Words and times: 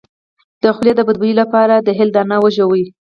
د 0.61 0.63
خولې 0.75 0.91
د 0.95 0.99
بد 1.07 1.17
بوی 1.21 1.33
لپاره 1.41 1.75
د 1.77 1.89
هل 1.97 2.09
دانه 2.15 2.35
وژويئ 2.43 2.85